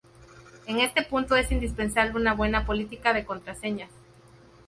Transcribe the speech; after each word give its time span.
En 0.65 0.79
este 0.79 1.03
punto 1.03 1.35
es 1.35 1.51
indispensable 1.51 2.15
una 2.19 2.33
buena 2.33 2.65
política 2.65 3.13
de 3.13 3.23
contraseñas. 3.23 3.91